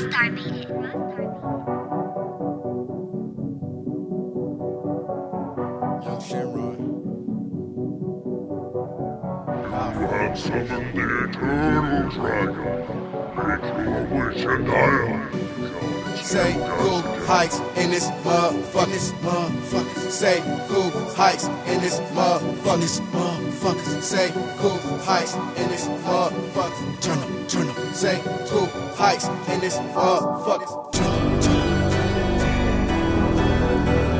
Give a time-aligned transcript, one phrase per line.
[0.00, 0.68] Rahstarr made it.
[6.06, 6.76] Yung Shenron.
[10.10, 12.70] have summoned the eternal dragon.
[13.84, 14.82] Your wish and I
[16.22, 18.90] Say cool heights in this motherfucker.
[18.90, 20.10] This motherfucker.
[20.10, 22.80] Say cool hikes in this motherfucker.
[22.80, 24.02] This motherfucker.
[24.02, 27.00] Say cool hikes in this motherfucker.
[27.00, 27.76] Turn up, turn up.
[27.94, 28.66] Say cool
[28.96, 30.92] hikes in this motherfucker.
[30.92, 31.70] Turn up, turn up.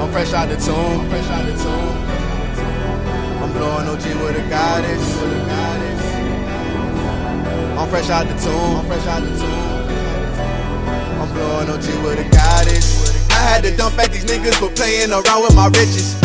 [0.00, 1.00] I'm fresh out the tomb.
[1.00, 1.96] I'm fresh out the tomb.
[3.42, 5.04] I'm blowing OG with a goddess.
[5.22, 6.04] With a goddess.
[7.78, 8.76] I'm fresh out the tomb.
[8.76, 9.67] I'm fresh out the tomb.
[11.28, 13.28] I'm blowing OG with a goddess.
[13.28, 16.16] I had to dump at these niggas for playing around with my riches.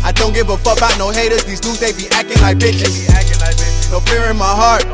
[0.00, 1.44] I don't give a fuck about no haters.
[1.44, 3.04] These dudes they be acting like bitches.
[3.92, 4.84] No fear in my heart.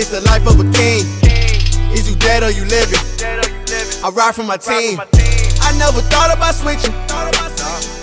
[0.00, 1.04] It's the life of a king.
[1.92, 3.00] Is you dead or you living?
[4.00, 4.98] I ride for my team.
[5.60, 6.94] I never thought about switching.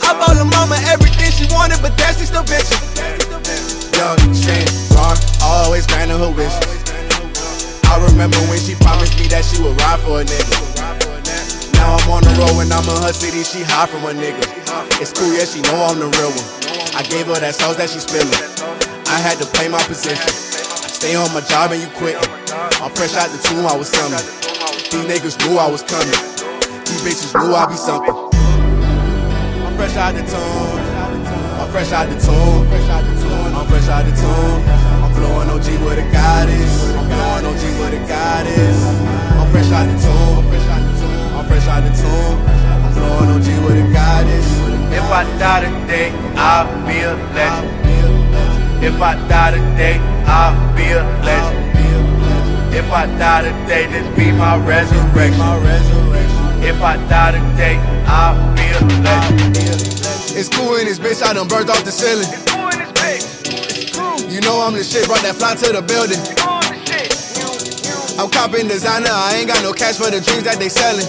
[0.06, 3.05] I bought the mama everything she wanted, but that's just still bitching.
[9.46, 10.58] She would ride for a nigga.
[11.78, 14.42] Now I'm on the road when I'm in her city, she hide from a nigga.
[14.98, 16.50] It's cool, yeah, she know I'm the real one.
[16.98, 18.34] I gave her that sauce that she spilling.
[19.06, 20.34] I had to play my position.
[20.90, 22.26] Stay on my job and you quitting.
[22.82, 24.18] I'm fresh out the tomb, I was coming.
[24.90, 26.18] These niggas knew I was coming.
[26.90, 28.16] These bitches knew I'd be something.
[28.16, 30.80] I'm fresh out the tomb.
[31.62, 32.66] I'm fresh out the tomb.
[33.54, 34.60] I'm fresh out the tomb.
[35.04, 37.25] I'm blowing OG with a goddess.
[45.38, 48.84] Die today, I'll be a legend.
[48.84, 52.74] If I die today, I'll be a legend.
[52.74, 55.42] If I die today, this be my resurrection.
[56.64, 57.78] If I die today,
[58.08, 59.58] I'll be a legend.
[60.38, 61.24] It's cool in this bitch.
[61.24, 62.28] I done burnt off the ceiling.
[64.30, 65.08] You know I'm the shit.
[65.08, 66.20] Brought that fly to the building.
[68.20, 69.08] I'm copping designer.
[69.10, 71.08] I ain't got no cash for the dreams that they selling.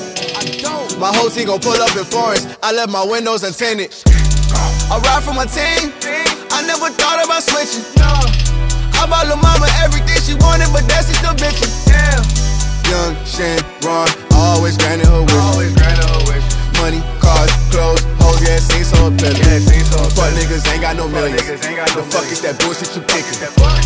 [1.01, 2.57] My whole team gon' pull up in forest.
[2.63, 4.16] I left my windows untinted.
[4.89, 5.91] I ride for my team.
[6.55, 7.83] I never thought about switching.
[7.99, 11.71] I bought Lil' mama everything she wanted, but that's just still bitching.
[12.87, 15.75] Young Shan Ron, always granting her wish.
[16.79, 17.36] Money, hoes,
[19.15, 19.87] yeah, so appealing.
[20.17, 21.47] Fuck niggas ain't got no millions.
[21.47, 23.39] The fuck is that bullshit you picking?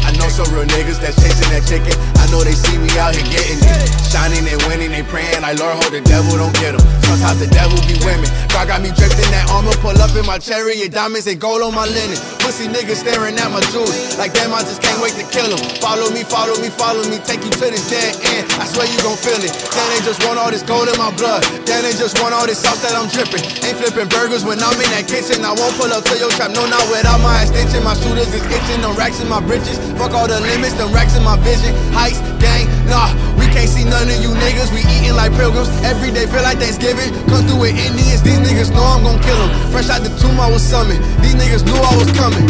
[0.06, 1.92] I know some real niggas that's chasing that chicken.
[2.16, 3.90] I know they see me out here getting it.
[4.08, 6.82] Shining and winning, they praying like Lord, hold the devil, don't get them.
[7.06, 8.26] Sometimes the devil be women.
[8.50, 11.62] God got me draped in that armor, pull up in my chariot, diamonds and gold
[11.62, 12.18] on my linen.
[12.42, 13.94] Pussy niggas staring at my jewels.
[14.18, 15.60] Like damn, I just can't wait to kill them.
[15.78, 18.46] Follow me, follow me, follow me, take you to the dead end.
[18.58, 19.52] I swear you gon' feel it.
[19.52, 21.42] Then they just want all this gold in my blood.
[21.66, 23.42] Then they just want all this sauce that I'm dripping.
[23.66, 25.42] Ain't flipping burgers when I'm in that kitchen.
[25.42, 27.82] I won't pull up to your trap, no, not without my extension.
[27.82, 29.76] My shooters is itching, them racks in my britches.
[29.98, 31.74] Fuck all the limits, them racks in my vision.
[31.90, 34.70] Heights, gang, nah, we can't see none of you niggas.
[34.70, 35.68] We eating like pilgrims.
[35.82, 37.10] Every day feel like Thanksgiving.
[37.26, 39.50] Come through with Indians, these niggas know I'm gon' kill them.
[39.74, 41.02] Fresh out the tomb, I was summoned.
[41.18, 42.46] These niggas knew I was coming.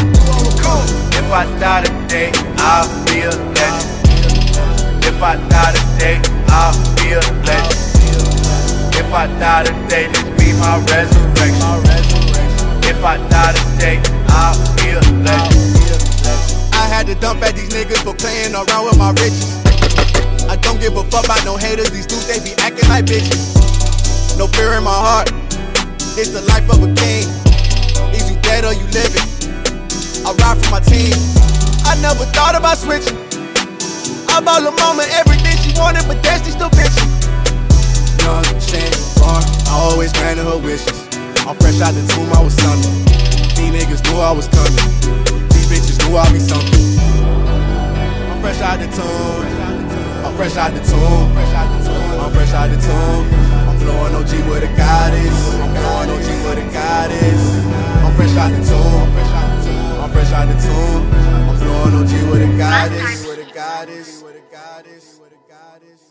[1.17, 3.89] If I die today, I'll be a legend.
[5.09, 6.21] If I die today,
[6.53, 7.89] I'll be a legend.
[9.01, 12.20] If I die today, this be my resurrection.
[13.01, 13.97] If I die today,
[14.29, 15.57] I'll be a legend.
[16.77, 19.57] I had to dump at these niggas for playing around with my riches.
[20.53, 21.89] I don't give a fuck about no haters.
[21.89, 23.57] These dudes, they be acting like bitches.
[24.37, 25.33] No fear in my heart.
[26.21, 27.25] It's the life of a king.
[28.13, 29.25] Is you dead or you living?
[30.29, 31.17] I ride for my team.
[31.89, 33.17] I never thought about switching.
[34.29, 37.09] I bought Lil' mama everything she wanted, but that she still bitching.
[38.21, 38.93] Young Shan
[39.25, 41.00] Bar, I always granted her wishes.
[41.51, 42.55] I'm fresh out the tomb, I was.
[43.59, 44.87] These niggas knew I was coming.
[45.51, 46.95] These bitches knew I'd be something.
[48.31, 49.43] I'm fresh out the tomb.
[50.23, 51.27] I'm fresh out the tomb.
[52.23, 53.27] I'm fresh out the tomb.
[53.67, 55.35] I'm blowing OG with a goddess.
[55.59, 57.43] I'm blowing OG with a goddess.
[57.99, 59.11] I'm fresh out the tomb.
[59.99, 61.03] I'm fresh out the tomb.
[61.51, 63.27] I'm blowing OG with a goddess.
[63.27, 64.23] With a goddess.
[64.23, 65.19] With a goddess.
[65.21, 66.10] With a goddess.